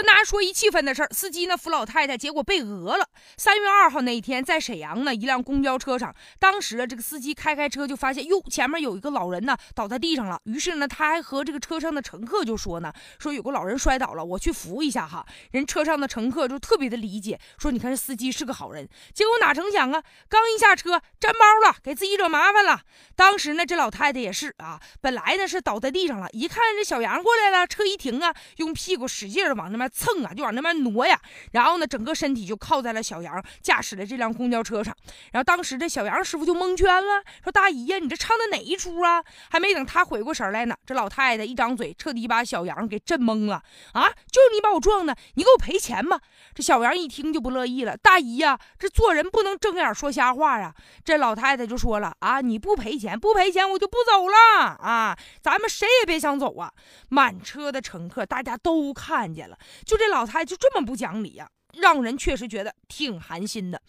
[0.00, 3.06] 跟大家说一气愤的事儿，司机呢扶老太太，结果被讹了。
[3.36, 10.40] 三月二号那一天，在沈阳呢一辆公交车上，当时这个司机开开车就发现，哟，前面有一个老人呢倒在地上了。
[10.44, 15.26] 于是呢，他还和这个车上的乘客就说呢，说有个老人摔倒了，我去扶一下哈。
[15.50, 18.88] 人车上的乘客就特别的理解，说你看这司机是个好人。
[19.12, 22.80] 结果哪成想啊，刚一下车粘包了，给自己惹麻烦了。
[23.14, 29.89] 当时呢，这老太太也是啊，本来呢是倒在地上了，一看这小杨过来了，车一停啊，用屁股使劲的往那边。
[29.90, 31.20] 蹭啊，就往那边挪呀，
[31.52, 34.96] 然后呢，整个身体就靠在了小杨驾驶的这辆公交车上。
[35.32, 43.62] 然后当时这小杨师傅就蒙圈了，说：“大姨呀，你这唱的哪一出啊？”还没等他回过神来呢，这老太太一张嘴，彻底把小杨给震懵了。
[43.92, 46.20] 啊，就是你把我撞的，你给我赔钱吧！
[46.54, 55.16] 这小杨一听就不乐意了：“大姨呀，这做人不能睁眼说瞎话呀！”这老太太就说了：“啊，你不赔钱，不赔钱我就不走了啊！
[55.42, 56.72] 咱们谁也别想走啊！”
[57.08, 59.58] 满车的乘客大家都看见了。
[59.84, 63.80] 就这老太太就这么不讲理呀，让人确实觉得挺寒心的。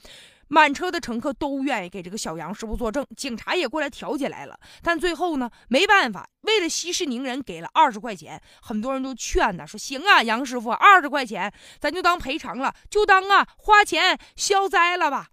[0.47, 4.59] 满车的乘客都愿意给这个小杨师傅作证，警察也过来调解来了。
[4.81, 8.41] 但最后呢，没办法，为了息事宁人，给了二十块钱。
[8.61, 15.27] 很多人都劝呢，说行啊，杨师傅，二十块钱咱就当赔偿了，就当啊花钱消灾了吧。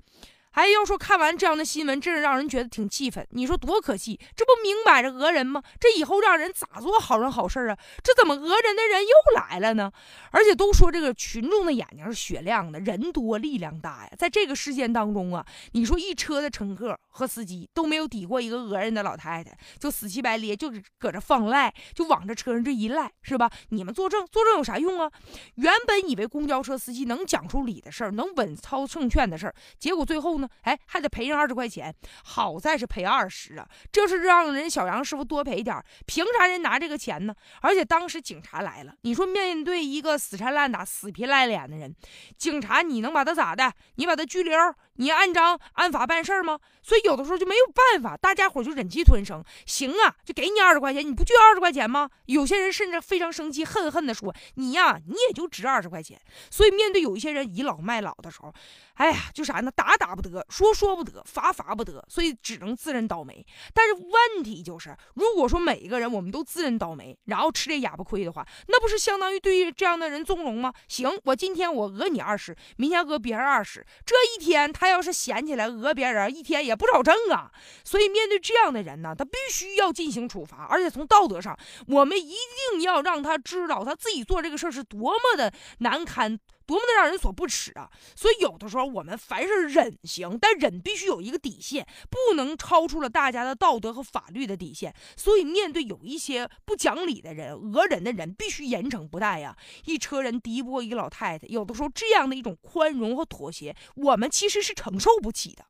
[0.51, 3.27] 还要说看完这样的新闻，真是让人觉得挺气愤。
[3.31, 5.63] 你说多可气，这不明摆着讹人吗？
[5.79, 7.79] 这以后让人咋做好人好事啊？
[8.03, 9.91] 这怎么讹人的人又来了呢？
[10.31, 14.11] 而且都说这个群众的眼睛是雪亮的，人多力量大呀。
[14.19, 23.51] 在这个事件当中啊，你说一车的乘客和司机都没有抵过一个讹人的老太太，就死乞白咧，就搁这放赖，就往这车上这一赖，是吧？
[23.69, 25.11] 你们作证，作证有啥用啊？
[25.57, 31.95] 原本以为公交车司机能讲出理的事儿，能稳操胜券的事儿，结果最后哎，还得赔人二十块钱，
[32.25, 37.35] 好在是赔二十啊，这是让人小杨师傅多赔点凭啥人拿这个钱呢？
[37.63, 41.95] 而且当时警察来了，你说面对一个死缠烂打、死皮赖脸的人，
[42.37, 43.73] 警察你能把他咋的？
[43.95, 44.57] 你把他拘留？
[44.99, 46.59] 你按章按法办事吗？
[46.83, 49.43] 所以有的时候就没有办法，大家伙就忍气吞声。
[49.65, 52.11] 行啊，就给你二十块钱，你不就二十块钱吗？
[52.27, 56.21] 有些人甚至非常生气，恨恨地说：“你呀，你也就值二十块钱。”
[56.51, 58.53] 所以面对有一些人倚老卖老的时候，
[58.95, 59.71] 哎呀，就啥呢？
[59.71, 63.47] 打打不得，说说不得，罚罚不得，所以只能自认倒霉。
[63.73, 70.73] 但是问题就是，如果说每一个人我们都自认倒霉，然后吃这哑巴亏的话，那不是相当于对于这样的人纵容吗？
[70.89, 74.99] 行，我今天我讹你二十，明天讹别人二十，这一天他他。
[74.99, 77.53] 要是闲起来讹别人，一天也不少挣啊。
[77.85, 81.57] 所以面对这样的人呢，他必须要进行处罚，而且从道德上，
[81.87, 82.35] 我们一
[82.73, 86.41] 定要让他知道他自己做这个事儿是多么的难堪。
[86.69, 87.91] 多么的让人所不齿啊！
[88.15, 94.95] 所以有的时候我们凡是忍行，但忍必须有一个底线，不能超出了大家的道德和法律的底线。
[95.17, 99.57] 所以面对有一些不讲理的人、讹人的人，必须严惩不贷呀！
[99.87, 105.65] 一车人敌不过一个老太太，有的时候这样的一种宽容和妥协，我们其实是承受不起的。